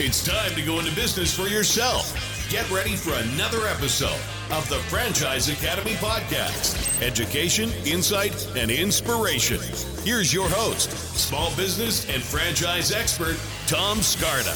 [0.00, 2.18] It's time to go into business for yourself.
[2.50, 4.18] Get ready for another episode
[4.50, 9.60] of the Franchise Academy podcast education, insight, and inspiration.
[10.02, 13.38] Here's your host, small business and franchise expert,
[13.68, 14.52] Tom Scarda.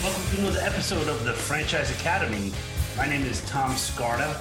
[0.00, 2.52] Welcome to another episode of the Franchise Academy.
[2.96, 4.40] My name is Tom Scarda,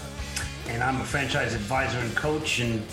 [0.67, 2.59] and I'm a franchise advisor and coach.
[2.59, 2.83] And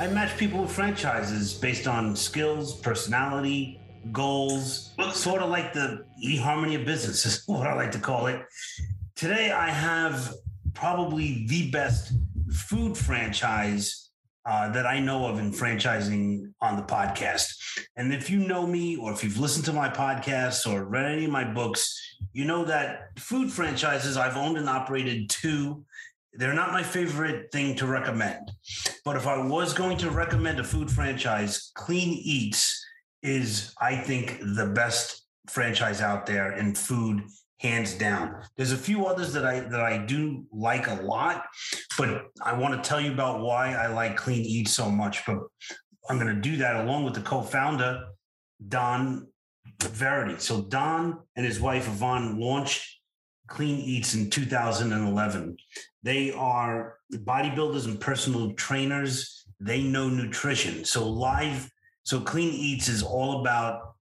[0.00, 3.78] I match people with franchises based on skills, personality,
[4.12, 8.40] goals, sort of like the eHarmony of business, is what I like to call it.
[9.14, 10.34] Today, I have
[10.74, 12.12] probably the best
[12.52, 14.10] food franchise
[14.44, 17.46] uh, that I know of in franchising on the podcast.
[17.96, 21.24] And if you know me, or if you've listened to my podcasts or read any
[21.24, 25.84] of my books, you know that food franchises, I've owned and operated two
[26.38, 28.52] they're not my favorite thing to recommend.
[29.04, 32.75] But if I was going to recommend a food franchise, Clean Eatz
[33.22, 37.22] is, I think, the best franchise out there in food
[37.60, 38.42] hands down.
[38.56, 41.46] There's a few others that I that I do like a lot,
[41.96, 45.24] but I want to tell you about why I like Clean Eatz so much.
[45.26, 45.38] But
[46.08, 48.04] I'm going to do that along with the co-founder
[48.68, 49.26] Don
[49.82, 50.38] Verity.
[50.38, 53.00] So Don and his wife Yvonne launched
[53.48, 55.56] Clean Eatz in 2011.
[56.02, 59.44] They are bodybuilders and personal trainers.
[59.60, 60.84] They know nutrition.
[60.84, 61.70] So live,
[62.06, 63.94] so Clean Eatz is all about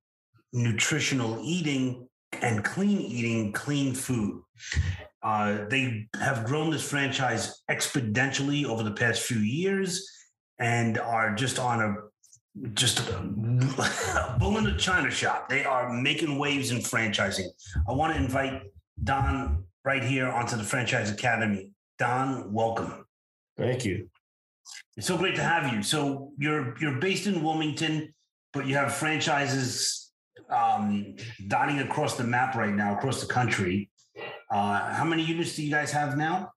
[0.53, 2.07] nutritional eating
[2.39, 4.43] and clean eating, clean food.
[5.23, 10.07] Uh, they have grown this franchise exponentially over the past few years
[10.59, 11.95] and are just on a
[12.73, 15.49] just a, a bull in a china shop.
[15.49, 17.47] They are making waves in franchising.
[17.89, 18.61] I want to invite
[19.03, 21.71] Don right here onto the Franchise Academy.
[21.97, 23.07] Don, welcome.
[23.57, 24.09] Thank you.
[24.97, 25.83] It's so great to have you.
[25.83, 28.13] So you're you're based in Wilmington,
[28.53, 30.11] but you have franchises
[30.49, 31.15] um,
[31.47, 33.89] dotting across the map right now, across the country.
[34.51, 36.51] Uh, how many units do you guys have now?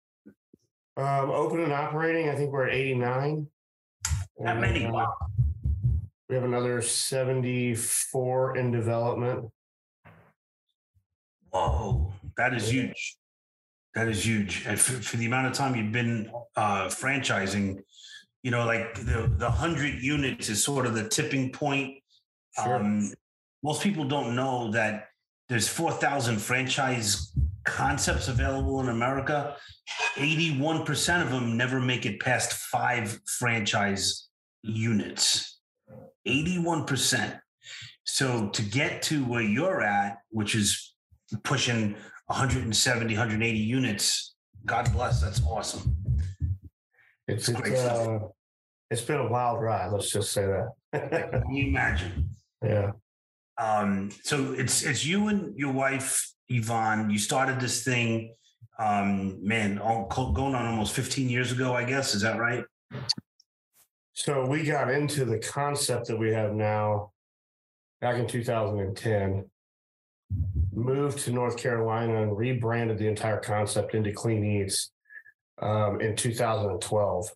[0.96, 3.46] Um, open and operating, I think we're at 89.
[4.44, 4.84] That many?
[4.86, 5.14] Uh, Wow.
[6.28, 9.50] we have another 74 in development.
[11.50, 13.16] Whoa, that is huge.
[13.94, 14.64] That is huge.
[14.66, 17.78] And for, for the amount of time you've been uh, franchising,
[18.42, 21.98] you know, like the the hundred units is sort of the tipping point.
[22.62, 22.76] Sure.
[22.76, 23.12] Um,
[23.62, 25.08] most people don't know that
[25.48, 27.32] there's four thousand franchise
[27.64, 29.56] concepts available in America.
[30.16, 34.28] Eighty-one percent of them never make it past five franchise
[34.62, 35.58] units.
[36.26, 37.34] Eighty-one percent.
[38.04, 40.94] So to get to where you're at, which is
[41.44, 41.94] pushing
[42.28, 44.34] 170, 180 units.
[44.66, 45.20] God bless.
[45.20, 45.96] That's awesome.
[47.28, 48.08] It's, Great it's, stuff.
[48.08, 48.26] uh,
[48.90, 49.92] it's been a wild ride.
[49.92, 51.42] Let's just say that.
[51.42, 52.30] Can you imagine?
[52.64, 52.92] yeah.
[53.58, 57.10] Um, so it's it's you and your wife Yvonne.
[57.10, 58.34] You started this thing,
[58.78, 61.74] um, man, all, going on almost 15 years ago.
[61.74, 62.64] I guess is that right?
[64.12, 67.12] So we got into the concept that we have now
[68.00, 69.44] back in 2010.
[70.72, 74.88] Moved to North Carolina and rebranded the entire concept into Clean Eatz
[75.60, 77.30] um, in 2012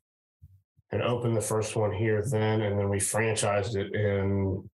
[0.90, 2.60] and opened the first one here then.
[2.62, 4.68] And then we franchised it in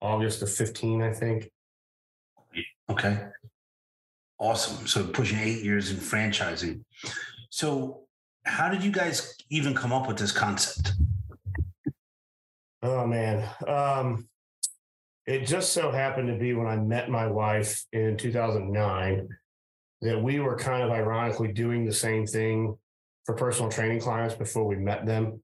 [0.00, 1.50] August of 15, I think.
[2.90, 3.18] Okay.
[4.38, 4.86] Awesome.
[4.86, 6.82] So pushing eight years in franchising.
[7.50, 8.02] So
[8.44, 10.92] how did you guys even come up with this concept?
[12.82, 13.48] Oh man.
[13.66, 14.28] Um,
[15.26, 19.28] it just so happened to be when I met my wife in 2009
[20.02, 22.76] that we were kind of ironically doing the same thing
[23.24, 25.42] for personal training clients before we met them.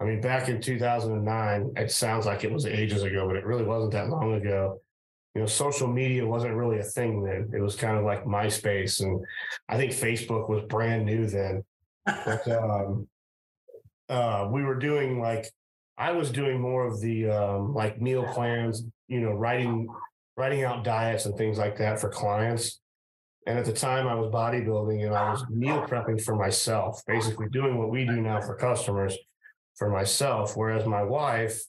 [0.00, 3.64] I mean, back in 2009, it sounds like it was ages ago, but it really
[3.64, 4.80] wasn't that long ago.
[5.34, 7.50] You know, social media wasn't really a thing then.
[7.54, 9.22] It was kind of like MySpace, and
[9.68, 11.64] I think Facebook was brand new then.
[12.04, 13.08] But um,
[14.08, 15.46] uh, we were doing like
[15.98, 19.88] I was doing more of the um, like meal plans, you know, writing
[20.36, 22.80] writing out diets and things like that for clients.
[23.46, 27.48] And at the time, I was bodybuilding and I was meal prepping for myself, basically
[27.48, 29.16] doing what we do now for customers
[29.76, 30.56] for myself.
[30.56, 31.62] Whereas my wife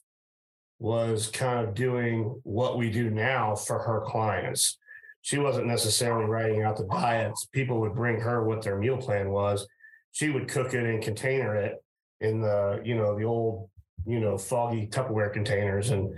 [0.80, 4.78] was kind of doing what we do now for her clients.
[5.22, 7.46] She wasn't necessarily writing out the diets.
[7.52, 9.66] People would bring her what their meal plan was.
[10.12, 11.76] She would cook it and container it
[12.20, 13.68] in the, you know, the old
[14.06, 16.14] you know, foggy Tupperware containers and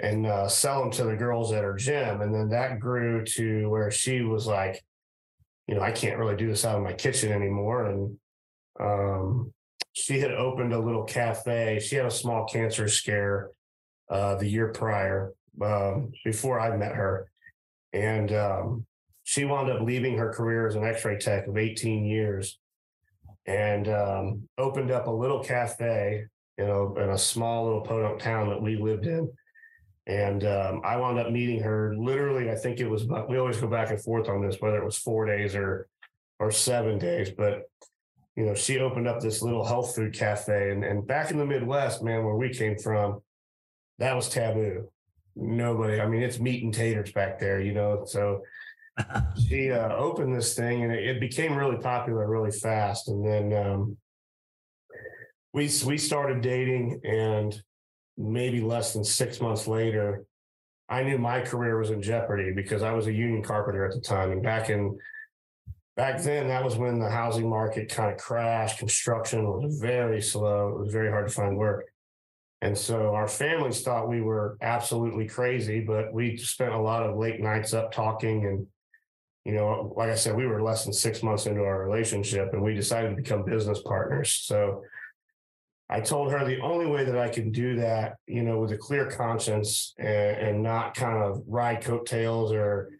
[0.00, 2.20] and uh, sell them to the girls at her gym.
[2.20, 4.82] And then that grew to where she was like,
[5.66, 7.86] you know, I can't really do this out of my kitchen anymore.
[7.86, 8.16] And
[8.80, 9.52] um,
[9.92, 11.80] she had opened a little cafe.
[11.80, 13.50] She had a small cancer scare
[14.08, 17.30] uh, the year prior um, before I met her,
[17.92, 18.86] and um,
[19.24, 22.58] she wound up leaving her career as an X-ray tech of 18 years,
[23.46, 26.24] and um, opened up a little cafe,
[26.56, 29.30] you know, in a small little podunk town that we lived in.
[30.08, 32.50] And um, I wound up meeting her literally.
[32.50, 33.02] I think it was.
[33.04, 35.86] about, We always go back and forth on this, whether it was four days or
[36.40, 37.30] or seven days.
[37.30, 37.64] But
[38.34, 41.44] you know, she opened up this little health food cafe, and and back in the
[41.44, 43.20] Midwest, man, where we came from,
[43.98, 44.90] that was taboo.
[45.36, 46.00] Nobody.
[46.00, 48.04] I mean, it's meat and taters back there, you know.
[48.06, 48.42] So
[49.48, 53.08] she uh, opened this thing, and it, it, became really popular really fast.
[53.08, 53.96] And then um,
[55.52, 57.60] we we started dating, and
[58.18, 60.24] maybe less than six months later,
[60.88, 64.00] I knew my career was in jeopardy because I was a union carpenter at the
[64.00, 64.32] time.
[64.32, 64.98] And back in
[65.96, 68.78] back then, that was when the housing market kind of crashed.
[68.78, 70.70] Construction was very slow.
[70.70, 71.86] It was very hard to find work.
[72.60, 77.16] And so our families thought we were absolutely crazy, but we spent a lot of
[77.16, 78.46] late nights up talking.
[78.46, 78.66] And,
[79.44, 82.62] you know, like I said, we were less than six months into our relationship and
[82.62, 84.32] we decided to become business partners.
[84.32, 84.82] So
[85.90, 88.76] I told her the only way that I can do that, you know, with a
[88.76, 92.90] clear conscience and, and not kind of ride coattails or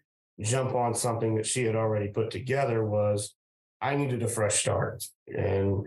[0.41, 3.35] jump on something that she had already put together was
[3.81, 5.03] I needed a fresh start.
[5.27, 5.85] And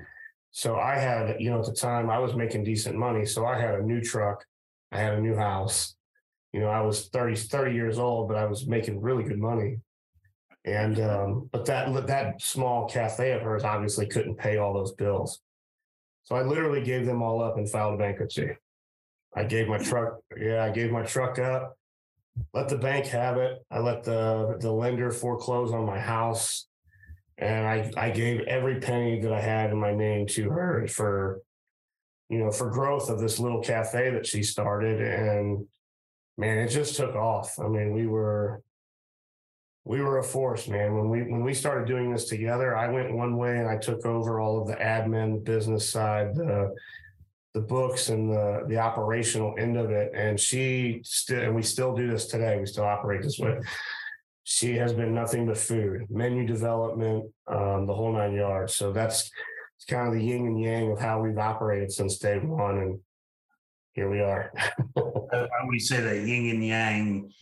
[0.52, 3.24] so I had, you know, at the time I was making decent money.
[3.24, 4.44] So I had a new truck,
[4.92, 5.94] I had a new house.
[6.52, 9.78] You know, I was 30, 30 years old, but I was making really good money.
[10.64, 15.40] And um, but that that small cafe of hers obviously couldn't pay all those bills.
[16.24, 18.56] So I literally gave them all up and filed bankruptcy.
[19.34, 21.76] I gave my truck, yeah, I gave my truck up,
[22.54, 23.64] let the bank have it.
[23.70, 26.66] I let the the lender foreclose on my house.
[27.38, 31.40] And I, I gave every penny that I had in my name to her for,
[32.28, 35.00] you know, for growth of this little cafe that she started.
[35.00, 35.66] And
[36.38, 37.58] man, it just took off.
[37.58, 38.62] I mean, we were
[39.84, 40.94] we were a force, man.
[40.94, 44.06] When we when we started doing this together, I went one way and I took
[44.06, 46.74] over all of the admin, business side, the
[47.54, 50.12] the books and the the operational end of it.
[50.14, 52.58] And she still and we still do this today.
[52.60, 53.58] We still operate this way.
[54.44, 58.74] She has been nothing but food, menu development, um, the whole nine yards.
[58.76, 59.30] So that's
[59.76, 63.00] it's kind of the yin and yang of how we've operated since day one, and
[63.94, 64.52] here we are.
[64.96, 67.32] I would say that yin and yang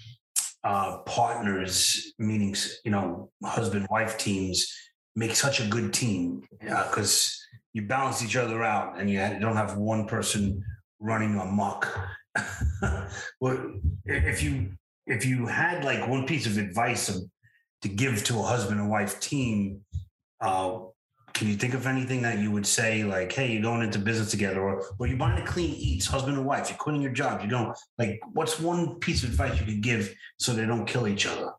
[0.64, 2.54] uh, partners, meaning
[2.84, 4.72] you know husband wife teams,
[5.16, 9.56] make such a good team because uh, you balance each other out and you don't
[9.56, 10.64] have one person
[10.98, 11.88] running amok.
[13.40, 13.72] well,
[14.04, 14.70] if you
[15.06, 17.20] if you had like one piece of advice
[17.82, 19.80] to give to a husband and wife team,
[20.40, 20.78] uh,
[21.40, 24.30] can you think of anything that you would say like, hey, you're going into business
[24.30, 27.40] together, or or you're buying a clean eatz, husband and wife, you're quitting your job,
[27.40, 31.08] you're going like, what's one piece of advice you could give so they don't kill
[31.08, 31.52] each other?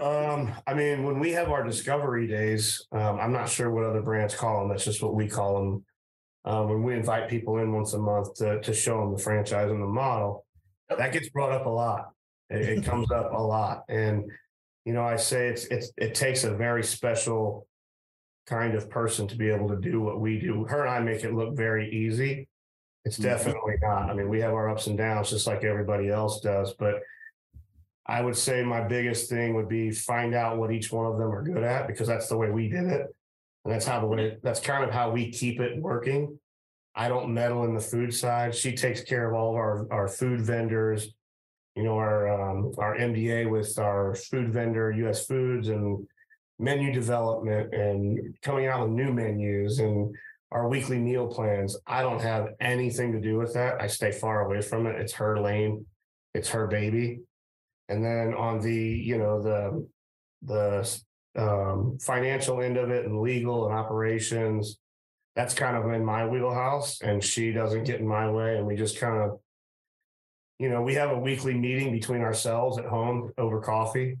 [0.00, 4.00] um, I mean, when we have our discovery days, um, I'm not sure what other
[4.00, 4.70] brands call them.
[4.70, 5.84] That's just what we call them.
[6.46, 9.70] Um, when we invite people in once a month to, to show them the franchise
[9.70, 10.46] and the model,
[10.88, 12.08] that gets brought up a lot.
[12.48, 14.30] It, it comes up a lot, and
[14.86, 17.66] you know, I say it's it's it takes a very special
[18.46, 20.64] kind of person to be able to do what we do.
[20.64, 22.48] Her and I make it look very easy.
[23.04, 23.24] It's mm-hmm.
[23.24, 24.10] definitely not.
[24.10, 26.74] I mean, we have our ups and downs just like everybody else does.
[26.74, 27.02] But
[28.06, 31.32] I would say my biggest thing would be find out what each one of them
[31.32, 33.06] are good at because that's the way we did it.
[33.64, 36.38] And that's how the way that's kind of how we keep it working.
[36.94, 38.54] I don't meddle in the food side.
[38.54, 41.08] She takes care of all of our, our food vendors,
[41.74, 46.06] you know, our um, our MDA with our food vendor, US Foods, and
[46.62, 50.14] menu development and coming out with new menus and
[50.52, 51.76] our weekly meal plans.
[51.86, 53.80] I don't have anything to do with that.
[53.80, 55.00] I stay far away from it.
[55.00, 55.86] It's her lane.
[56.34, 57.20] It's her baby.
[57.88, 59.88] And then on the, you know, the
[60.44, 61.00] the
[61.36, 64.78] um, financial end of it and legal and operations,
[65.34, 67.00] that's kind of in my wheelhouse.
[67.00, 68.56] And she doesn't get in my way.
[68.56, 69.40] And we just kind of,
[70.58, 74.18] you know, we have a weekly meeting between ourselves at home over coffee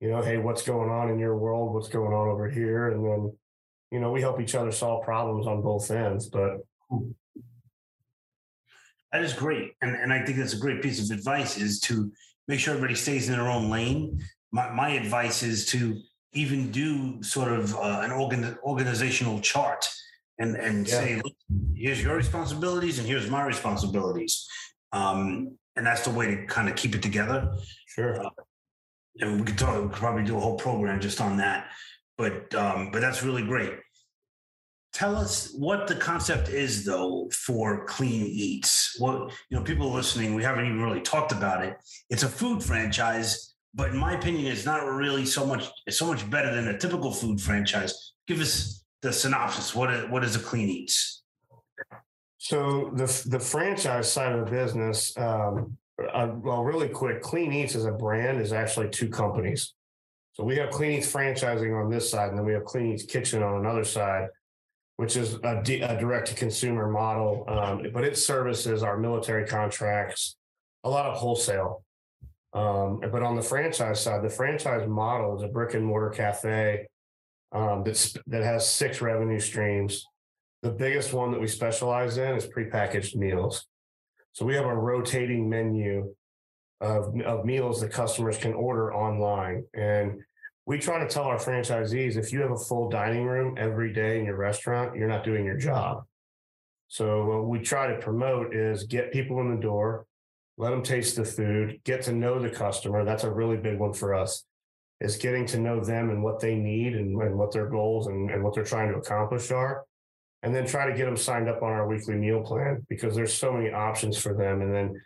[0.00, 1.74] you know, hey, what's going on in your world?
[1.74, 2.90] What's going on over here?
[2.90, 3.32] And then,
[3.90, 6.28] you know, we help each other solve problems on both ends.
[6.28, 6.58] But
[9.12, 9.72] that is great.
[9.82, 12.10] And, and I think that's a great piece of advice is to
[12.48, 14.20] make sure everybody stays in their own lane.
[14.52, 16.00] My, my advice is to
[16.32, 19.86] even do sort of uh, an organ, organizational chart
[20.38, 20.94] and, and yeah.
[20.94, 21.22] say,
[21.74, 24.48] here's your responsibilities and here's my responsibilities.
[24.92, 27.54] Um, and that's the way to kind of keep it together.
[27.86, 28.24] Sure.
[28.24, 28.30] Uh,
[29.18, 31.68] and we could talk, we could probably do a whole program just on that.
[32.16, 33.72] But um, but that's really great.
[34.92, 40.34] tell us what the concept is though for clean eatz what you know people listening
[40.34, 41.76] we haven't even really talked about it
[42.08, 46.06] it's a food franchise but in my opinion it's not really so much it's so
[46.06, 50.34] much better than a typical food franchise give us the synopsis what is, what is
[50.36, 51.18] a clean eatz
[52.38, 55.76] so the the franchise side of the business um,
[56.12, 59.74] uh, well really quick clean eatz as a brand is actually two companies
[60.32, 63.08] so we have clean eatz franchising on this side and then we have clean eatz
[63.08, 64.28] kitchen on another side
[65.00, 70.36] which is a, a direct to consumer model, um, but it services our military contracts,
[70.84, 71.82] a lot of wholesale.
[72.52, 76.86] Um, but on the franchise side, the franchise model is a brick and mortar cafe
[77.50, 80.04] um, that's, that has six revenue streams.
[80.60, 83.64] The biggest one that we specialize in is prepackaged meals.
[84.32, 86.14] So we have a rotating menu
[86.80, 89.64] of, of meals that customers can order online.
[89.74, 90.20] And
[90.66, 94.18] we try to tell our franchisees if you have a full dining room every day
[94.18, 96.04] in your restaurant, you're not doing your job.
[96.88, 100.06] So what we try to promote is get people in the door,
[100.58, 103.04] let them taste the food, get to know the customer.
[103.04, 104.44] That's a really big one for us.
[105.00, 108.30] Is getting to know them and what they need and, and what their goals and,
[108.30, 109.84] and what they're trying to accomplish are.
[110.42, 113.34] And then try to get them signed up on our weekly meal plan because there's
[113.34, 114.62] so many options for them.
[114.62, 115.00] And then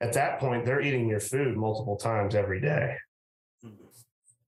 [0.00, 2.96] at that point, they're eating your food multiple times every day.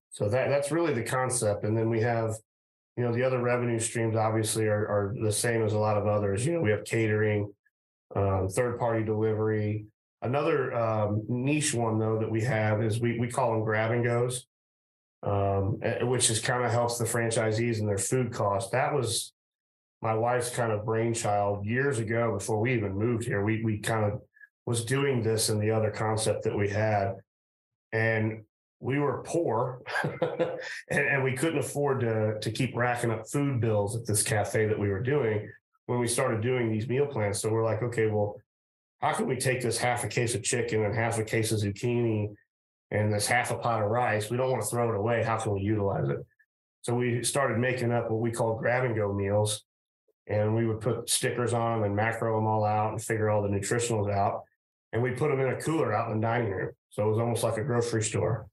[0.09, 1.63] So that that's really the concept.
[1.63, 2.35] And then we have,
[2.97, 6.05] you know, the other revenue streams obviously are, are the same as a lot of
[6.07, 6.45] others.
[6.45, 7.51] You know, we have catering,
[8.15, 9.85] um, third party delivery.
[10.21, 14.03] Another um, niche one though that we have is we we call them grab and
[14.03, 14.45] goes,
[15.23, 18.71] um, which is kind of helps the franchisees and their food costs.
[18.71, 19.33] That was
[20.01, 23.43] my wife's kind of brainchild years ago before we even moved here.
[23.43, 24.21] We we kind of
[24.65, 27.15] was doing this in the other concept that we had.
[27.91, 28.43] And
[28.79, 29.81] we were poor
[30.21, 34.65] and, and, we couldn't afford to, to keep racking up food bills at this cafe
[34.65, 35.47] that we were doing
[35.85, 37.39] when we started doing these meal plans.
[37.39, 38.37] So we're like, okay, well,
[38.99, 41.59] how can we take this half a case of chicken and half a case of
[41.59, 42.33] zucchini
[42.89, 44.29] and this half a pot of rice?
[44.29, 45.23] We don't want to throw it away.
[45.23, 46.19] How can we utilize it?
[46.81, 49.63] So we started making up what we call grab and go meals.
[50.31, 53.41] And we would put stickers on them and macro them all out and figure all
[53.41, 54.43] the nutritionals out.
[54.93, 56.71] And we put them in a cooler out in the dining room.
[56.89, 58.47] So it was almost like a grocery store.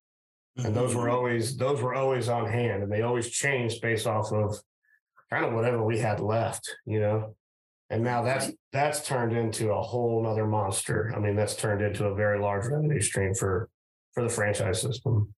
[0.56, 1.14] And those were mm-hmm.
[1.14, 4.58] always those were always on hand and they always changed based off of
[5.30, 7.34] kind of whatever we had left you know?
[7.90, 11.12] And now that's that's turned into a whole nother monster.
[11.16, 13.68] I mean that's turned into a very large revenue stream for
[14.12, 15.32] for the franchise system.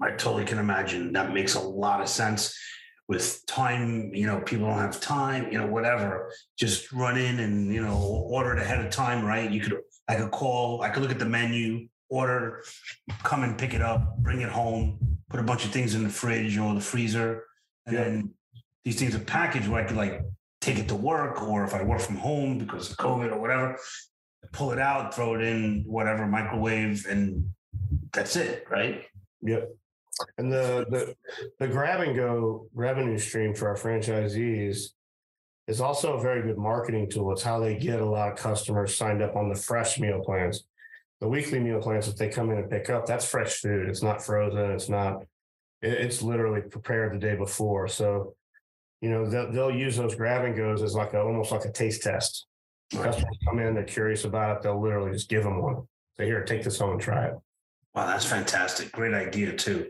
[0.00, 1.12] I totally can imagine.
[1.12, 2.58] That makes a lot of sense
[3.06, 7.72] with time you know people don't have time you know whatever just run in and
[7.72, 7.96] you know
[8.28, 11.18] order it ahead of time right you could i could call i could look at
[11.18, 12.62] the menu order,
[13.22, 16.08] come and pick it up, bring it home, put a bunch of things in the
[16.08, 17.44] fridge or the freezer,
[17.86, 18.04] and yeah.
[18.04, 18.30] then
[18.84, 20.22] these things are packaged where I could like
[20.60, 23.78] take it to work, or if I work from home because of COVID or whatever,
[24.52, 27.50] pull it out, throw it in whatever microwave, and
[28.12, 29.04] that's it, right?
[29.42, 29.74] Yep.
[30.38, 31.16] And the the
[31.58, 34.90] the grab and go revenue stream for our franchisees
[35.66, 37.32] is also a very good marketing tool.
[37.32, 40.64] It's how they get a lot of customers signed up on the fresh meal plans
[41.24, 43.88] the weekly meal plans that they come in and pick up, that's fresh food.
[43.88, 44.72] It's not frozen.
[44.72, 45.22] It's not,
[45.80, 47.88] it's literally prepared the day before.
[47.88, 48.34] So,
[49.00, 51.72] you know, they'll, they'll use those grab and goes as like a, almost like a
[51.72, 52.44] taste test.
[52.92, 54.62] Customers come in, they're curious about it.
[54.62, 55.88] They'll literally just give them one.
[56.18, 57.34] Say, here, take this home and try it.
[57.94, 58.90] Wow, that's fantastic.
[58.92, 59.86] Great idea too.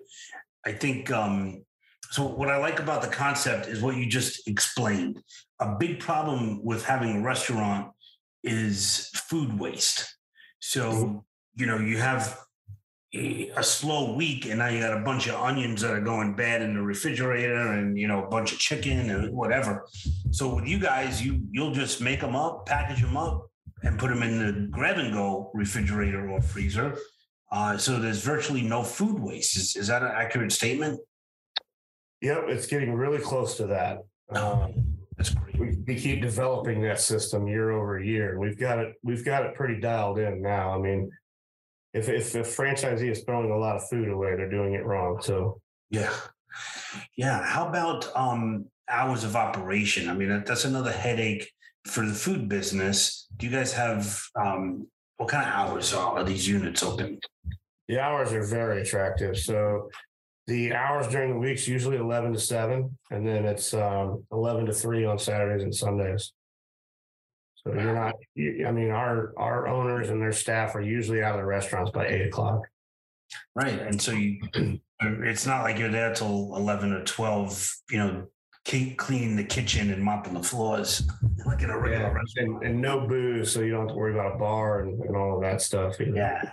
[0.67, 1.65] I think um,
[2.11, 2.27] so.
[2.27, 5.23] What I like about the concept is what you just explained.
[5.61, 7.93] A big problem with having a restaurant
[8.43, 10.17] is food waste.
[10.61, 11.25] So,
[11.57, 12.39] you know, you have
[13.15, 16.63] a slow week and now you got a bunch of onions that are going bad
[16.63, 19.87] in the refrigerator and you know a bunch of chicken and whatever
[20.33, 23.49] so with you guys you you'll just make them up package them up
[23.85, 26.99] and put them in the grab and go refrigerator or freezer
[27.53, 30.99] uh, so there's virtually no food waste is, is that an accurate statement
[32.21, 33.99] yep it's getting really close to that
[34.31, 35.59] um, that's great.
[35.59, 38.39] We, we keep developing that system year over year.
[38.39, 38.95] We've got it.
[39.03, 40.75] We've got it pretty dialed in now.
[40.75, 41.11] I mean,
[41.93, 45.21] if if a franchisee is throwing a lot of food away, they're doing it wrong.
[45.23, 45.61] So
[45.91, 46.13] yeah,
[47.17, 47.45] yeah.
[47.45, 50.09] How about um, hours of operation?
[50.09, 51.51] I mean, that's another headache
[51.87, 53.29] for the food business.
[53.37, 54.89] Do you guys have um,
[55.25, 57.19] what kind of hours are these units open?
[57.89, 59.39] The hours are very attractive.
[59.39, 59.89] So
[60.47, 64.75] the hours during the week's usually 11 to 7, and then it's um, 11 to
[64.75, 66.33] 3 on Saturdays and Sundays.
[67.55, 71.37] So you're not, you, I mean, our our owners and their staff are usually out
[71.37, 72.61] of the restaurants by 8 o'clock.
[73.55, 73.81] Right.
[73.81, 74.43] And so you,
[75.01, 78.27] it's not like you're there till 11 or 12, you know,
[78.65, 81.03] keep cleaning the kitchen and mopping the floors
[81.47, 82.49] like in a regular Yeah, restaurant.
[82.49, 85.17] and, and no booze, so you don't have to worry about a bar and, and
[85.17, 86.01] all of that stuff.
[86.01, 86.17] either.
[86.17, 86.53] Yeah.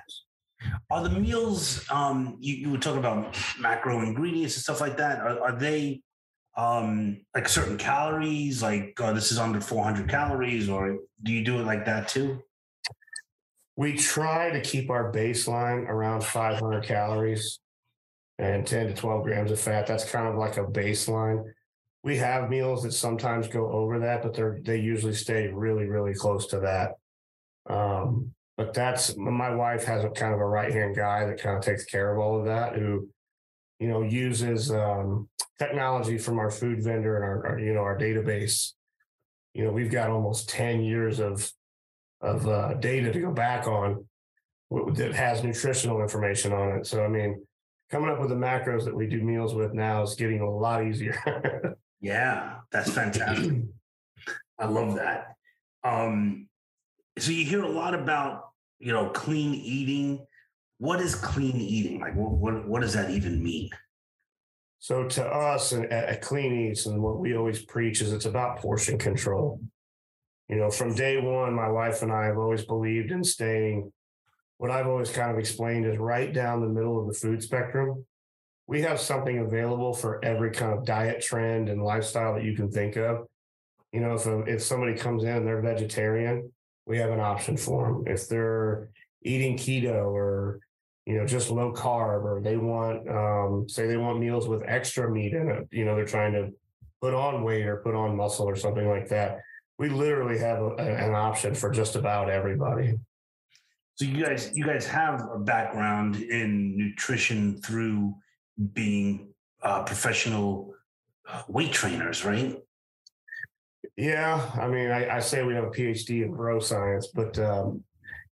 [0.92, 5.20] Are the meals um you, you were talking about macro ingredients and stuff like that?
[5.20, 6.02] Are, are they
[6.58, 11.60] um like certain calories, like oh, this is under 400 calories, or do you do
[11.60, 12.42] it like that too?
[13.78, 17.60] We try to keep our baseline around 500 calories
[18.38, 19.88] and 10 to 12 grams of fat.
[19.88, 21.44] That's kind of like a baseline.
[22.04, 26.14] We have meals that sometimes go over that, but they're they usually stay really, really
[26.14, 26.94] close to that.
[27.72, 31.58] Um, but that's my wife has a kind of a right hand guy that kind
[31.58, 33.08] of takes care of all of that, who,
[33.80, 35.30] you know, uses um,
[35.60, 38.74] technology from our food vendor and our, our you know our database.
[39.54, 41.52] You know, we've got almost 10 years of
[42.22, 44.06] of uh, data to go back on
[44.94, 46.88] that has nutritional information on it.
[46.88, 47.44] So I mean,
[47.90, 50.86] coming up with the macros that we do meals with now is getting a lot
[50.86, 51.76] easier.
[52.02, 53.62] Yeah, that's fantastic.
[54.60, 55.36] I love that.
[55.84, 56.48] Um,
[57.18, 60.26] so you hear a lot about you know clean eating.
[60.80, 62.00] What is clean eating?
[62.00, 63.70] Like, what what, what does that even mean?
[64.82, 68.98] so to us at Clean Eatz and what we always preach is it's about portion
[68.98, 69.62] control.
[70.50, 73.94] You know, from day one, my wife and I have always believed in staying.
[74.58, 78.08] What I've always kind of explained is right down the middle of the food spectrum.
[78.72, 82.72] We have something available for every kind of diet trend and lifestyle that you can
[82.72, 83.28] think of.
[83.92, 86.50] You know, if a, if somebody comes in and they're vegetarian,
[86.86, 88.04] we have an option for them.
[88.08, 88.88] If they're
[89.24, 90.62] eating keto or
[91.06, 95.12] you know just low carb, or they want um, say they want meals with extra
[95.12, 96.52] meat in it, you know, they're trying to
[97.02, 99.42] put on weight or put on muscle or something like that.
[99.80, 102.98] We literally have a, an option for just about everybody.
[103.96, 108.16] So you guys you guys have a background in nutrition through
[108.74, 110.74] being uh, professional
[111.28, 112.58] uh, weight trainers, right?
[113.98, 117.84] Yeah, I mean, I, I say we have a PhD in bro science, but um,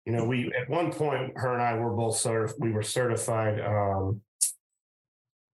[0.06, 3.60] you know, we at one point, her and I were both certif- we were certified.
[3.60, 4.22] Um,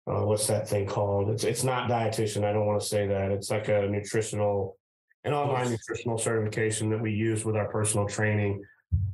[0.07, 1.29] uh, what's that thing called?
[1.29, 2.43] It's it's not dietitian.
[2.43, 3.31] I don't want to say that.
[3.31, 4.77] It's like a nutritional,
[5.23, 8.63] an online nutritional certification that we use with our personal training.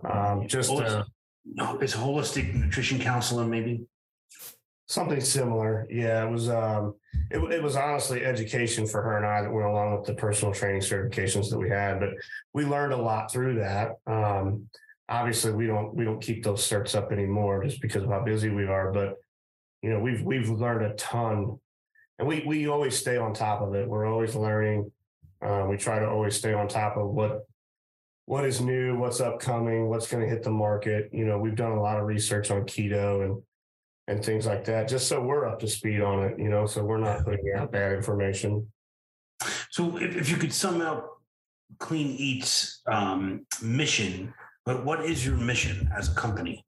[0.10, 1.03] Um, just uh,
[1.45, 3.86] No, it's holistic nutrition counselor, maybe.
[4.88, 5.88] Something similar.
[5.89, 6.95] Yeah, it was um
[7.32, 10.54] it, it was honestly education for her and I that went along with the personal
[10.54, 12.10] training certifications that we had, but
[12.54, 13.93] we learned a lot through that.
[14.06, 14.69] Um
[15.08, 18.50] obviously we don't we don't keep those certs up anymore just because of how busy
[18.50, 19.15] we are, but
[19.82, 21.60] you know, we've we've learned a ton.
[22.17, 23.88] And we we always stay on top of it.
[23.88, 24.91] We're always learning.
[25.45, 27.41] Uh, we try to always stay on top of what
[28.26, 31.10] what is new, what's upcoming, what's going to hit the market.
[31.13, 33.43] You know, we've done a lot of research on keto and
[34.08, 36.84] and things like that, just so we're up to speed on it, you know, so
[36.84, 38.68] we're not putting out bad information.
[39.72, 41.18] So if, if you could sum up
[41.80, 44.34] Clean Eatz um, mission,
[44.65, 46.63] but what is your mission as a company?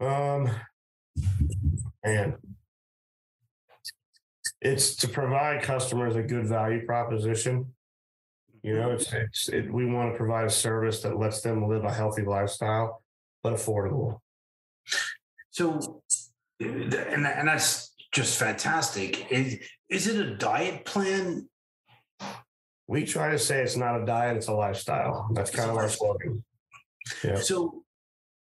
[0.00, 0.50] Um,
[2.04, 2.34] and
[4.60, 7.74] it's to provide customers a good value proposition.
[8.62, 11.84] You know, it's, it's it, we want to provide a service that lets them live
[11.84, 13.02] a healthy lifestyle,
[13.42, 14.18] but affordable.
[15.58, 16.02] So,
[16.60, 19.28] and, and that's just fantastic.
[19.32, 21.48] Is, is it a diet plan?
[22.86, 25.28] We try to say it's not a diet; it's a lifestyle.
[25.32, 26.44] That's kind of our slogan.
[27.24, 27.40] Yeah.
[27.40, 27.82] So,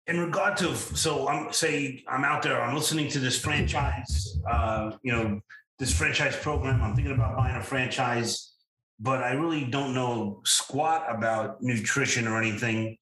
[0.07, 4.91] in regard to, so I'm say I'm out there, I'm listening to this franchise, uh,
[5.01, 5.39] you know,
[5.79, 6.83] this franchise program.
[6.83, 8.51] I'm thinking about buying a franchise,
[8.99, 12.97] but I really don't know squat about nutrition or anything.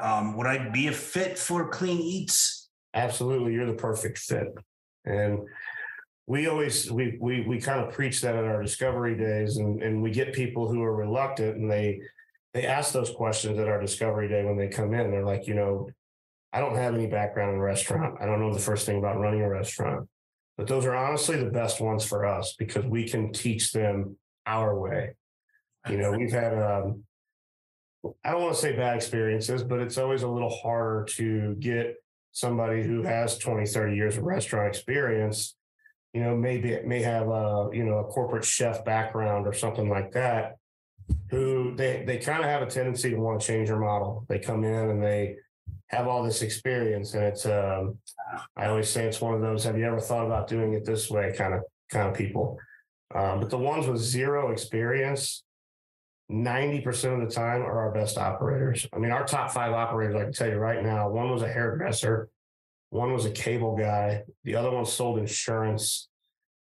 [0.00, 2.55] Um, would I be a fit for Clean Eatz?
[2.96, 4.48] Absolutely, you're the perfect fit.
[5.04, 5.40] And
[6.26, 10.02] we always we we we kind of preach that at our discovery days, and and
[10.02, 12.00] we get people who are reluctant, and they
[12.54, 15.10] they ask those questions at our discovery day when they come in.
[15.10, 15.90] They're like, you know,
[16.52, 18.16] I don't have any background in restaurant.
[18.20, 20.08] I don't know the first thing about running a restaurant.
[20.56, 24.78] But those are honestly the best ones for us because we can teach them our
[24.78, 25.16] way.
[25.88, 27.04] You know, we've had um,
[28.24, 31.96] I don't want to say bad experiences, but it's always a little harder to get
[32.36, 35.56] somebody who has 20, 30 years of restaurant experience,
[36.12, 39.88] you know, maybe it may have a, you know, a corporate chef background or something
[39.88, 40.58] like that,
[41.30, 44.26] who they they kind of have a tendency to want to change their model.
[44.28, 45.36] They come in and they
[45.86, 47.96] have all this experience and it's um
[48.54, 51.08] I always say it's one of those have you ever thought about doing it this
[51.08, 52.58] way kind of kind of people.
[53.14, 55.42] Um, but the ones with zero experience,
[56.30, 58.86] 90% of the time are our best operators.
[58.92, 61.48] I mean, our top five operators, I can tell you right now, one was a
[61.48, 62.28] hairdresser,
[62.90, 66.08] one was a cable guy, the other one sold insurance,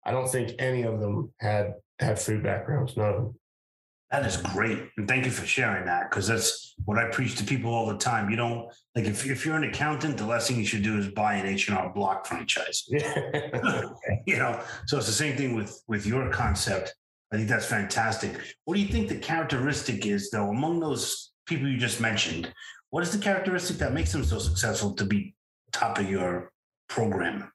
[0.08, 2.96] I don't think any of them had had food backgrounds.
[2.96, 3.34] None of them.
[4.10, 4.78] That is great.
[4.96, 7.98] And thank you for sharing that because that's what I preach to people all the
[7.98, 8.30] time.
[8.30, 11.08] You don't like if, if you're an accountant, the last thing you should do is
[11.08, 12.88] buy an H&R Block franchise.
[14.26, 16.94] You know, so it's the same thing with with your concept.
[17.30, 18.36] I think that's fantastic.
[18.64, 22.52] What do you think the characteristic is though among those people you just mentioned?
[22.90, 25.34] What is the characteristic that makes them so successful to be
[25.72, 26.52] top of your
[26.88, 27.52] program?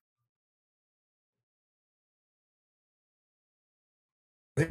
[4.56, 4.66] I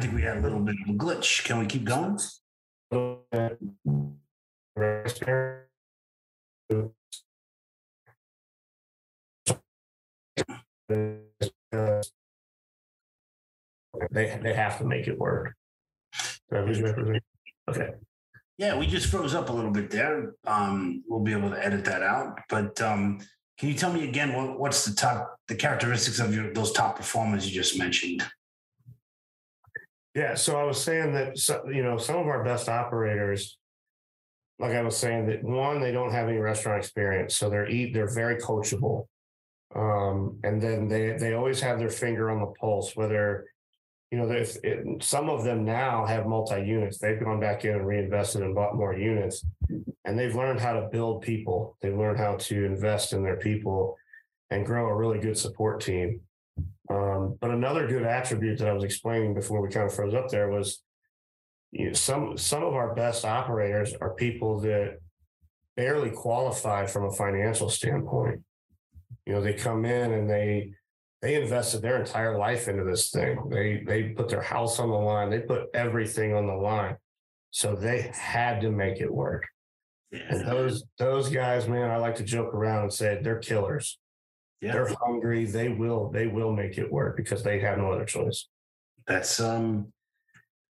[0.00, 1.44] think we had a little bit of a glitch.
[1.44, 2.18] Can we keep going?
[2.92, 3.16] They
[14.42, 15.54] they have to make it work.
[16.52, 17.90] Okay.
[18.58, 20.34] Yeah, we just froze up a little bit there.
[20.46, 22.38] Um, we'll be able to edit that out.
[22.50, 23.20] But um,
[23.58, 26.96] can you tell me again what, what's the top the characteristics of your those top
[26.96, 28.22] performers you just mentioned?
[30.14, 31.36] Yeah, so I was saying that
[31.72, 33.56] you know some of our best operators,
[34.58, 37.94] like I was saying, that one they don't have any restaurant experience, so they're eat
[37.94, 39.06] they're very coachable,
[39.74, 42.94] um, and then they they always have their finger on the pulse.
[42.94, 43.46] Whether
[44.10, 47.76] you know, if it, some of them now have multi units, they've gone back in
[47.76, 49.42] and reinvested and bought more units,
[50.04, 51.78] and they've learned how to build people.
[51.80, 53.96] They've learned how to invest in their people
[54.50, 56.20] and grow a really good support team.
[56.90, 60.28] Um, but another good attribute that I was explaining before we kind of froze up
[60.28, 60.82] there was
[61.70, 64.98] you know, some some of our best operators are people that
[65.76, 68.42] barely qualify from a financial standpoint.
[69.26, 70.74] You know, they come in and they
[71.22, 73.48] they invested their entire life into this thing.
[73.48, 75.30] They they put their house on the line.
[75.30, 76.96] They put everything on the line.
[77.50, 79.46] So they had to make it work.
[80.12, 83.98] And those those guys, man, I like to joke around and say they're killers.
[84.62, 84.72] Yeah.
[84.72, 85.44] They're hungry.
[85.44, 88.48] They will they will make it work because they have no other choice.
[89.06, 89.92] That's um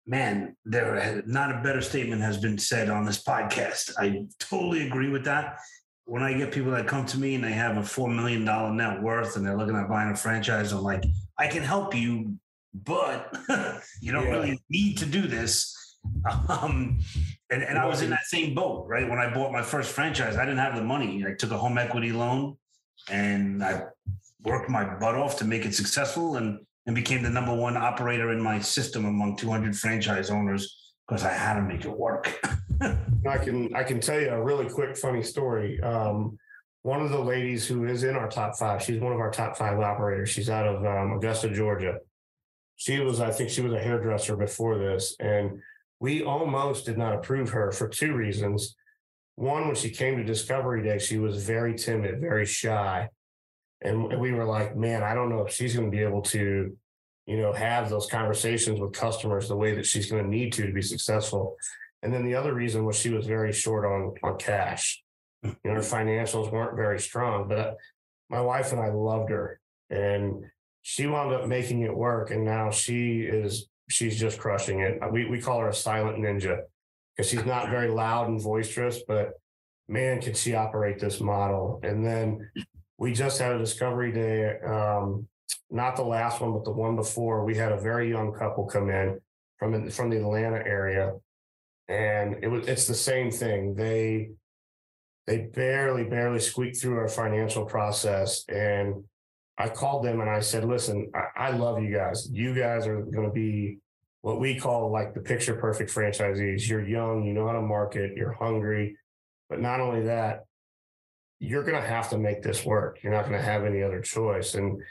[0.05, 3.93] man, there not a better statement has been said on this podcast.
[3.97, 5.59] I totally agree with that
[6.09, 8.73] when I get people that come to me and they have a four million dollar
[8.73, 11.03] net worth and they're looking at buying a franchise, I'm like,
[11.37, 12.33] I can help you,
[12.73, 13.37] but
[14.01, 14.31] you don't yeah.
[14.31, 15.75] really need to do this.
[16.49, 16.99] Um,
[17.51, 19.07] and, and I was in that same boat, right?
[19.07, 21.23] When I bought my first franchise, I didn't have the money.
[21.27, 22.57] I took a home equity loan
[23.09, 23.83] and I
[24.43, 28.31] worked my butt off to make it successful and, and became the number one operator
[28.31, 30.75] in my system among 200 franchise owners
[31.07, 32.39] because I had to make it work.
[33.27, 35.79] I can I can tell you a really quick funny story.
[35.81, 36.37] Um,
[36.83, 39.57] one of the ladies who is in our top five, she's one of our top
[39.57, 40.29] five operators.
[40.29, 41.97] She's out of um, Augusta, Georgia.
[42.77, 45.59] She was, I think, she was a hairdresser before this, and
[45.99, 48.77] we almost did not approve her for two reasons.
[49.39, 53.07] One, when she came to Discovery Day, she was very timid, very shy,
[53.79, 56.75] and we were like, "Man, I don't know if she's going to be able to."
[57.25, 60.65] You know, have those conversations with customers the way that she's going to need to
[60.65, 61.55] to be successful.
[62.01, 65.03] And then the other reason was she was very short on on cash.
[65.43, 67.47] You know, her financials weren't very strong.
[67.47, 67.73] But uh,
[68.29, 70.43] my wife and I loved her, and
[70.81, 72.31] she wound up making it work.
[72.31, 74.99] And now she is she's just crushing it.
[75.13, 76.63] We we call her a silent ninja
[77.19, 79.33] because she's not very loud and boisterous, but
[79.89, 81.81] man, can she operate this model?
[81.83, 82.49] And then
[82.97, 84.57] we just had a discovery day.
[84.65, 85.27] Um,
[85.69, 87.43] not the last one, but the one before.
[87.43, 89.19] We had a very young couple come in
[89.57, 91.11] from from the Atlanta area
[91.89, 93.75] and it was it's the same thing.
[93.75, 94.29] They
[95.27, 99.03] they barely barely squeaked through our financial process, and
[99.57, 102.29] I called them and I said, "Listen, I, I love you guys.
[102.31, 103.79] You guys are going to be."
[104.21, 106.67] What we call like the picture perfect franchisees.
[106.67, 108.97] You're young, you know how to market, you're hungry,
[109.49, 110.45] but not only that,
[111.39, 112.99] you're going to have to make this work.
[113.01, 114.55] You're not going to have any other choice.
[114.55, 114.81] And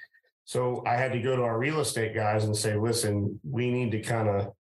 [0.44, 3.90] so I had to go to our real estate guys and say, listen, we need
[3.92, 4.52] to kind of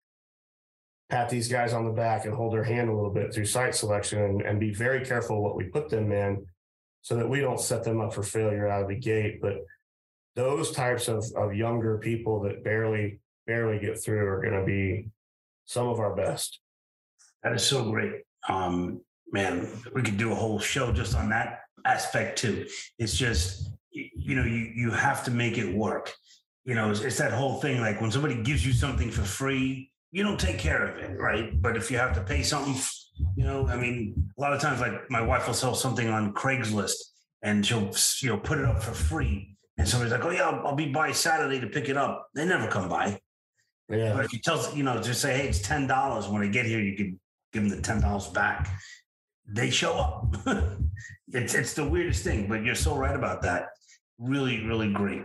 [1.09, 3.75] pat these guys on the back and hold their hand a little bit through site
[3.75, 6.45] selection and, and be very careful what we put them in
[7.03, 9.41] so that we don't set them up for failure out of the gate.
[9.41, 9.59] But
[10.35, 15.09] those types of, of younger people that barely, barely get through are going to be
[15.67, 16.61] some of our best.
[17.43, 18.23] That is so great.
[18.49, 19.01] Um,
[19.33, 22.67] man, we could do a whole show just on that aspect too.
[22.99, 26.13] It's just, you know, you, you have to make it work.
[26.65, 27.81] You know, it's, it's that whole thing.
[27.81, 31.61] Like when somebody gives you something for free, you don't take care of it, right?
[31.61, 32.75] But if you have to pay something,
[33.37, 36.35] you know, I mean, a lot of times, like my wife will sell something on
[36.35, 36.97] Craigslist
[37.43, 39.57] and she'll, you know, put it up for free.
[39.79, 42.29] And somebody's like, oh, yeah, I'll, I'll be by Saturday to pick it up.
[42.35, 43.21] They never come by.
[43.89, 44.15] Yeah.
[44.15, 46.29] But if you tell you know, just say, hey, it's ten dollars.
[46.29, 47.21] When I get here, you can
[47.53, 48.69] give them the ten dollars back.
[49.49, 50.37] They show up.
[51.29, 53.69] it's it's the weirdest thing, but you're so right about that.
[54.19, 55.23] Really, really great.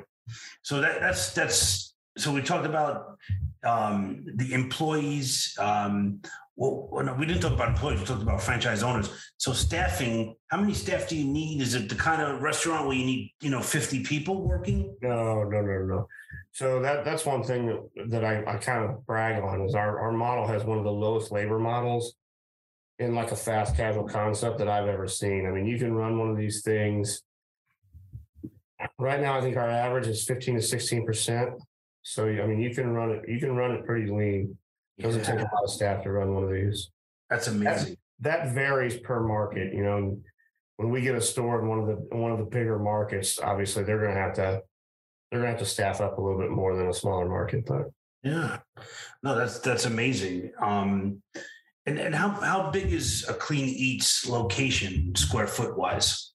[0.62, 3.18] So that that's that's so we talked about
[3.64, 5.56] um, the employees.
[5.60, 6.22] Um,
[6.62, 8.02] well, well, no, we didn't talk about employees.
[8.02, 9.10] We talked about franchise owners.
[9.38, 10.36] So staffing.
[10.50, 11.60] How many staff do you need?
[11.60, 14.96] Is it the kind of restaurant where you need you know fifty people working?
[15.02, 16.08] No, no, no, no.
[16.52, 20.02] So that that's one thing that, that I, I kind of brag on is our,
[20.02, 22.14] our model has one of the lowest labor models
[23.00, 25.48] in like a fast casual concept that I've ever seen.
[25.48, 27.24] I mean, you can run one of these things.
[29.00, 31.50] Right now, I think our average is 15 to 16 percent.
[32.04, 33.24] So I mean, you can run it.
[33.28, 34.60] You can run it pretty lean.
[34.98, 36.92] It doesn't take a lot of staff to run one of these.
[37.30, 37.98] That's amazing.
[38.20, 39.74] That varies per market.
[39.74, 40.20] You know,
[40.78, 43.84] when we get a store in one of the one of the bigger markets, obviously
[43.84, 44.62] they're going to have to
[45.32, 47.66] they're going to have to staff up a little bit more than a smaller market.
[47.66, 47.90] But
[48.24, 48.60] yeah,
[49.24, 50.52] no, that's that's amazing.
[50.60, 51.22] Um,
[51.86, 56.34] and and how how big is a Clean Eatz location square foot wise?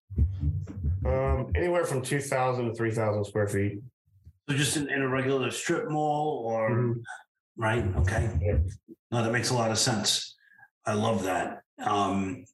[1.04, 3.78] Um, anywhere from two thousand to three thousand square feet.
[4.48, 7.00] So just in, in, a regular strip mall, or mm-hmm.
[7.56, 7.84] Right?
[7.96, 8.58] Okay, yeah.
[9.10, 10.36] no, that makes a lot of sense.
[10.84, 11.62] I love that.
[11.84, 12.44] Um,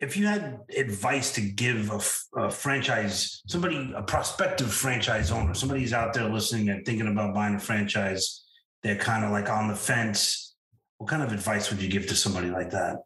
[0.00, 2.00] if you had advice to give a,
[2.40, 7.54] a, franchise, somebody, a prospective franchise owner, somebody's out there listening and thinking about buying
[7.54, 8.44] a franchise,
[8.82, 10.54] they're kind of like on the fence.
[10.98, 12.98] What kind of advice would you give to somebody like that?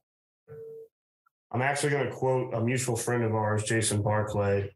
[1.50, 4.70] I'm actually going to quote a mutual friend of ours, Jason Barclay,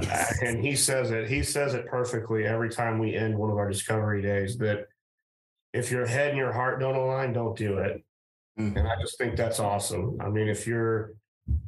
[0.42, 1.28] and he says it.
[1.28, 4.58] He says it perfectly every time we end one of our discovery days.
[4.58, 4.86] That
[5.72, 8.04] if your head and your heart don't align, don't do it.
[8.58, 8.76] Mm-hmm.
[8.76, 10.18] And I just think that's awesome.
[10.20, 11.12] I mean, if you're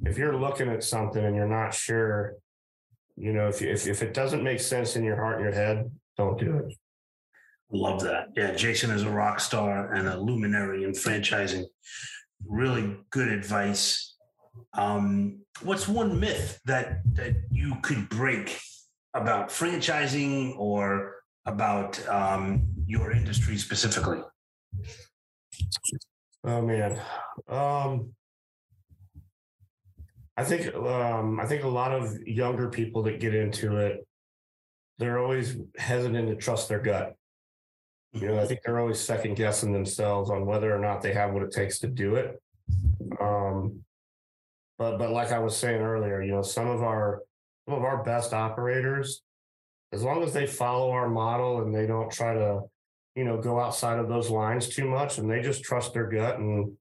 [0.05, 2.37] if you're looking at something and you're not sure,
[3.17, 5.91] you know, if if if it doesn't make sense in your heart and your head,
[6.17, 6.75] don't do it.
[7.71, 8.29] Love that.
[8.37, 11.65] Yeah, Jason is a rock star and a luminary in franchising.
[12.47, 14.15] Really good advice.
[14.75, 18.61] Um, what's one myth that that you could break
[19.15, 21.15] about franchising or
[21.47, 24.21] about um, your industry specifically?
[26.45, 27.01] Oh man,
[27.49, 28.11] um,
[30.37, 34.07] I think um, I think a lot of younger people that get into it,
[34.99, 37.15] they're always hesitant to trust their gut.
[38.13, 41.33] You know, I think they're always second guessing themselves on whether or not they have
[41.33, 42.41] what it takes to do it.
[43.21, 43.85] Um,
[44.79, 47.23] but but like I was saying earlier, you know, some of our
[47.67, 49.23] some of our best operators,
[49.95, 52.63] as long as they follow our model and they don't try to,
[53.15, 56.39] you know, go outside of those lines too much, and they just trust their gut
[56.39, 56.73] and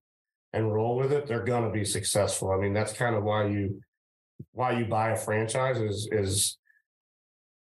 [0.52, 2.52] and roll with it, they're going to be successful.
[2.52, 3.82] I mean, that's kind of why you
[4.52, 6.58] why you buy a franchise is is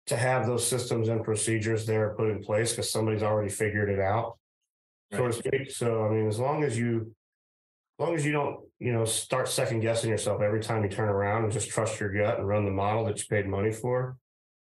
[0.08, 4.00] to have those systems and procedures there put in place because somebody's already figured it
[4.00, 4.38] out,
[5.12, 5.20] right.
[5.20, 5.72] so to speak.
[5.72, 7.14] So I mean, as long as you
[8.00, 11.10] as long as you don't, you know, start second guessing yourself every time you turn
[11.10, 14.18] around and just trust your gut and run the model that you paid money for,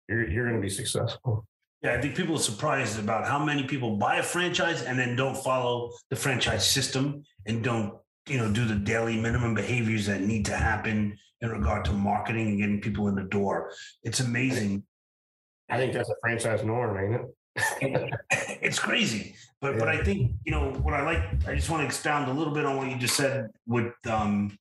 [0.09, 1.47] you're you're going to be successful.
[1.83, 5.17] Yeah, I think people are surprised about how many people buy a franchise and then
[5.17, 7.95] don't follow the franchise system and don't,
[8.29, 12.49] you know, do the daily minimum behaviors that need to happen in regard to marketing
[12.49, 13.73] and getting people in the door.
[14.05, 14.85] It's amazing.
[15.69, 17.35] I think that's a franchise norm, ain't it?
[18.63, 19.35] it's crazy.
[19.61, 19.79] But yeah.
[19.81, 22.55] but I think, you know, what I like, I just want to expound a little
[22.55, 24.57] bit on what you just said with um,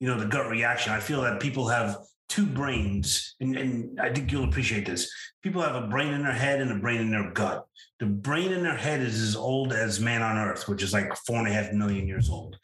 [0.00, 0.92] you know, the gut reaction.
[0.92, 1.98] I feel that people have
[2.28, 5.10] two brains, and, and I think you'll appreciate this.
[5.42, 7.66] People have a brain in their head and a brain in their gut.
[8.00, 11.14] The brain in their head is as old as man on earth, which is like
[11.26, 12.58] four and a half million years old.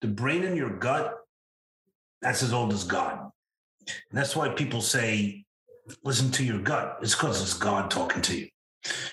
[0.00, 1.14] The brain in your gut,
[2.22, 3.30] that's as old as God.
[3.80, 5.44] And that's why people say,
[6.04, 6.98] listen to your gut.
[7.02, 8.48] It's because it's God talking to you.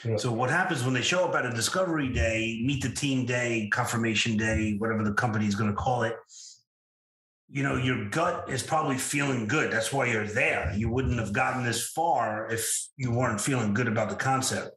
[0.06, 0.18] Yeah.
[0.18, 3.70] So what happens when they show up at a discovery day, meet the team day,
[3.72, 6.16] confirmation day, whatever the company is going to call it,
[7.54, 9.72] you know, your gut is probably feeling good.
[9.72, 10.74] That's why you're there.
[10.76, 14.72] You wouldn't have gotten this far if you weren't feeling good about the concept.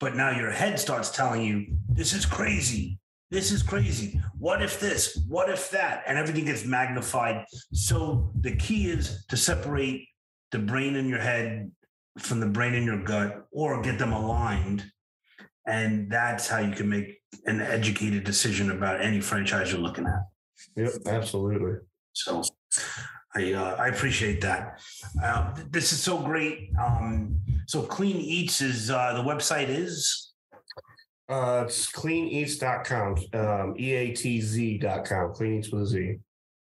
[0.00, 2.98] But now your head starts telling you, this is crazy.
[3.30, 4.18] This is crazy.
[4.38, 5.22] What if this?
[5.28, 6.04] What if that?
[6.06, 7.44] And everything gets magnified.
[7.74, 10.08] So the key is to separate
[10.52, 11.70] the brain in your head
[12.18, 14.90] from the brain in your gut or get them aligned.
[15.66, 20.22] And that's how you can make an educated decision about any franchise you're looking at.
[20.76, 21.74] Yep, absolutely.
[22.12, 22.42] So
[23.34, 24.80] I uh, I appreciate that.
[25.22, 26.70] Uh, this is so great.
[26.80, 30.32] Um, so Clean Eatz is uh, the website is.
[31.28, 36.18] Uh, it's cleaneatz.com, um, E-A-T-Z.com, Clean Eatz with a Z.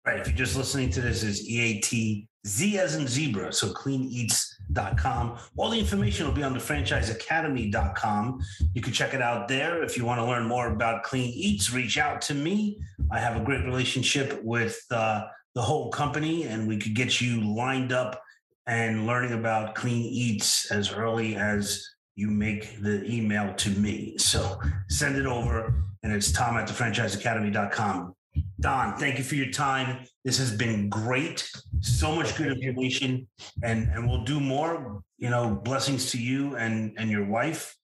[0.05, 0.21] Right.
[0.21, 3.53] If you're just listening to this, is E-A-T-Z as in zebra.
[3.53, 5.39] So cleaneatz.com franchiseacademy.com.
[5.57, 8.41] All the information will be on the franchiseacademy.com.
[8.75, 9.83] You can check it out there.
[9.83, 12.81] If you want to learn more about Clean Eatz, reach out to me.
[13.11, 17.41] I have a great relationship with uh, the whole company, and we could get you
[17.55, 18.23] lined up
[18.67, 21.87] and learning about Clean Eatz as early as
[22.17, 24.19] you make the email to me.
[24.19, 28.15] So send it over, and it's tom at thefranchiseacademy.com.
[28.61, 30.07] Don, thank you for your time.
[30.25, 31.51] This has been great.
[31.81, 33.27] So much good information,
[33.63, 35.03] and and we'll do more.
[35.19, 37.77] You know, blessings to you and and your wife,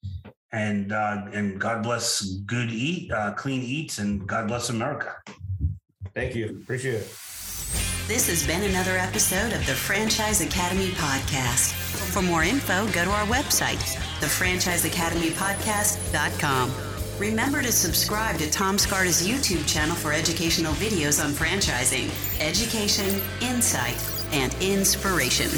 [0.53, 5.17] and uh, and God bless good eat, uh, clean eatz, and God bless America.
[6.15, 6.59] Thank you.
[6.63, 7.07] Appreciate it.
[8.07, 11.73] This has been another episode of the Franchise Academy Podcast.
[12.13, 13.81] For more info, go to our website,
[14.21, 16.94] thefranchiseacademypodcast.com.
[17.19, 23.97] Remember to subscribe to Tom Scarda's YouTube channel for educational videos on franchising, education, insight,
[24.33, 25.49] and inspiration.